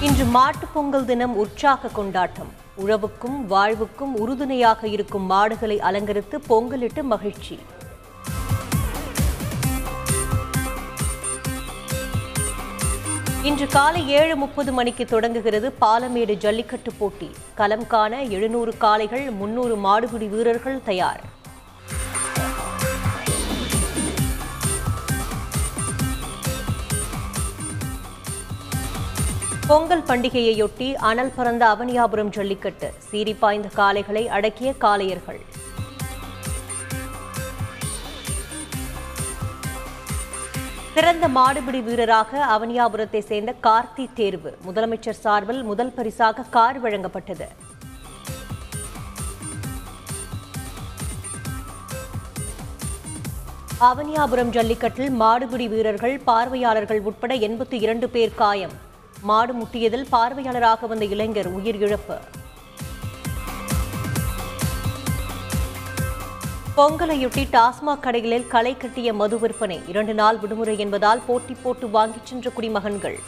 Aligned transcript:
இன்று 0.00 0.24
மாட்டுப் 0.24 0.74
பொங்கல் 0.74 1.04
தினம் 1.04 1.36
உற்சாக 1.36 1.88
கொண்டாட்டம். 1.88 2.52
உழவுக்கும் 2.84 3.44
வாழ்வுக்கும் 3.48 4.18
உறுதுணையாக 4.18 4.86
இருக்கும் 4.86 5.22
மாடுகளை 5.22 5.80
அலங்கரித்து 5.80 6.40
பொங்கலிட்டு 6.48 7.02
மகிழ்ச்சி. 7.02 7.58
இன்று 13.42 13.66
காலை 13.66 14.08
ஏழு 14.08 14.36
முப்பது 14.36 14.72
மணிக்கு 14.72 15.04
தொடங்குகிறது 15.04 15.74
பாலமேடு 15.80 16.34
ஜல்லிக்கட்டு 16.34 16.92
போட்டி. 16.92 17.30
களம் 17.54 17.86
காண 17.86 18.22
எழுநூறு 18.22 18.76
காளைகள் 18.76 19.30
முன்னூறு 19.30 19.76
மாடுபிடி 19.76 20.28
வீரர்கள் 20.28 20.82
தயார். 20.84 21.38
பொங்கல் 29.70 30.04
பண்டிகையையொட்டி 30.08 30.86
அனல் 31.08 31.32
பறந்த 31.34 31.62
அவனியாபுரம் 31.74 32.30
ஜல்லிக்கட்டு. 32.36 32.88
சீரி 33.08 33.34
பாய்ந்த 33.42 33.68
காளைகளை 33.76 34.22
அடக்கிய 34.36 34.70
காளையர்கள். 34.84 35.38
சிறந்த 40.94 41.28
மாடுபிடி 41.28 41.82
வீரராக 41.82 42.42
அவனியாபுரத்தை 42.56 43.22
சேர்ந்த 43.30 43.54
கார்த்தி 43.66 44.06
தேர்வு. 44.14 44.52
முதலமைச்சர் 44.66 45.20
சார்பில் 45.20 45.62
முதல் 45.62 45.94
பரிசாக 46.00 46.46
கார் 46.56 46.82
வழங்கப்பட்டது. 46.84 47.48
அவனியாபுரம் 53.90 54.54
ஜல்லிக்கட்டில் 54.58 55.12
மாடுபிடி 55.24 55.68
வீரர்கள் 55.68 56.20
பார்வையாளர்கள் 56.30 57.00
உட்பட 57.00 57.34
எண்பத்தி 57.34 57.78
இரண்டு 57.86 58.08
பேர் 58.08 58.38
காயம். 58.44 58.88
மாடு 59.22 59.52
முட்டியதில் 59.52 60.06
பார்வையாளராக 60.10 60.86
வந்த 60.86 61.04
இளைஞர் 61.04 61.46
உயிர் 61.46 61.76
இழப்பு 61.76 62.18
பொங்கலையொட்டி 66.76 67.44
டாஸ்மாக் 67.52 68.02
கடைகளில் 68.02 68.46
களை 68.46 68.76
கட்டிய 68.76 69.12
மது 69.12 69.38
விற்பனை. 69.38 69.80
இரண்டு 69.86 70.14
நாள் 70.14 70.38
விடுமுறை 70.38 70.78
என்பதால் 70.78 71.20
போட்டி 71.26 71.56
போட்டு 71.62 71.88
வாங்கிச் 71.88 72.26
சென்ற 72.26 72.50
குடிமகன்கள். 72.50 73.18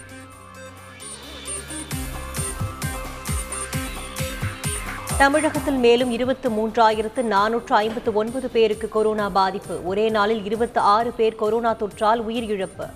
தமிழகத்தில் 5.19 5.75
மேலும் 5.75 6.11
இருபத்து 6.11 6.51
மூன்றாயிரத்து 6.51 7.23
நானூற்று 7.23 7.73
ஐம்பத்து 7.73 8.13
ஒன்பது 8.13 8.49
பேருக்கு 8.49 8.89
கொரோனா 8.89 9.29
பாதிப்பு 9.29 9.87
ஒரே 9.87 10.09
நாளில் 10.09 10.45
இருபத்தி 10.45 10.81
ஆறு 10.81 11.13
பேர் 11.13 11.35
கொரோனா 11.35 11.75
தொற்றால் 11.75 12.21
உயிரிழப்பு 12.29 12.87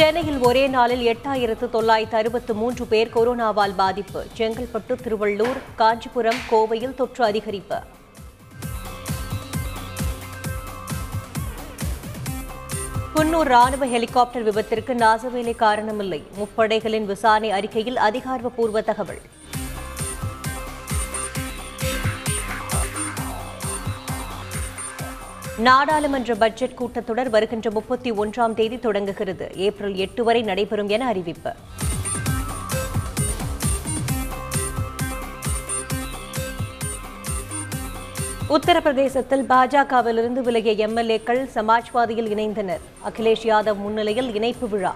சென்னையில் 0.00 0.38
ஒரே 0.38 0.66
நாளில் 0.66 1.02
எட்டாயிரத்து 1.06 1.70
தொள்ளாயிரத்து 1.70 2.16
அறுபத்து 2.16 2.54
மூன்று 2.54 2.86
பேர் 2.86 3.10
கொரோனாவால் 3.14 3.74
பாதிப்பு. 3.76 4.24
செங்கல்பட்டு 4.38 4.94
திருவள்ளூர் 5.04 5.58
காஞ்சிபுரம் 5.76 6.40
கோவையில் 6.50 6.94
தொற்று 6.94 7.24
அதிகரிப்பு. 7.24 7.78
குன்னூர் 13.14 13.50
ராணுவ 13.54 13.86
ஹெலிகாப்டர் 13.86 14.46
விபத்திற்கு 14.48 14.94
நாசவேலை 14.94 15.54
காரணமில்லை. 15.56 16.22
முப்படைகளின் 16.36 17.04
விசாரணை 17.04 17.50
அறிக்கையில் 17.50 17.96
அதிகாரப்பூர்வ 17.96 18.80
தகவல். 18.80 19.20
நாடாளுமன்ற 25.66 26.34
பட்ஜெட் 26.34 26.76
கூட்டத்தொடர் 26.78 27.30
வருகின்ற 27.30 27.70
முப்பத்தி 27.70 28.12
ஒன்றாம் 28.12 28.54
தேதி 28.54 28.78
தொடங்குகிறது. 28.78 29.52
ஏப்ரல் 29.56 29.94
எட்டு 29.94 30.24
வரை 30.24 30.42
நடைபெறும் 30.42 30.88
என 30.88 31.06
அறிவிப்பு. 31.06 31.52
உத்தரப்பிரதேசத்தில் 38.48 39.44
பாஜகவிலிருந்து 39.52 40.42
விலகிய 40.42 40.86
எம்எல்ஏக்கள் 40.86 41.42
சமாஜ்வாதியில் 41.54 42.30
இணைந்தனர். 42.34 42.84
அகிலேஷ் 43.08 43.44
யாதவ் 43.44 43.76
முன்னிலையில் 43.76 44.34
இணைப்பு 44.34 44.68
விழா. 44.68 44.94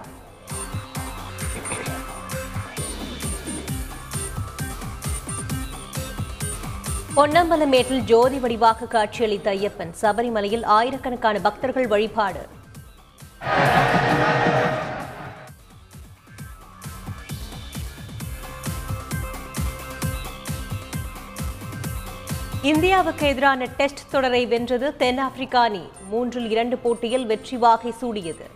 பொன்னம்பலமேட்டில் 7.17 8.01
ஜோதி 8.09 8.37
வடிவாக 8.37 8.87
காட்சியளித்த 8.93 9.47
ஐயப்பன் 9.51 9.91
சபரிமலையில் 10.01 10.65
ஆயிரக்கணக்கான 10.77 11.39
பக்தர்கள் 11.45 11.87
வழிபாடு. 11.87 12.41
இந்தியாவுக்கு 22.61 23.27
எதிரான 23.27 23.65
டெஸ்ட் 23.77 24.03
தொடரை 24.09 24.45
வென்றது 24.45 24.89
தென்னாப்பிரிக்கா 24.97 25.63
அணி. 25.63 25.83
மூன்றில் 26.09 26.49
இரண்டு 26.49 26.77
போட்டியில் 26.77 27.25
வெற்றி 27.25 27.57
வாகை 27.57 27.93
சூடியது. 28.01 28.47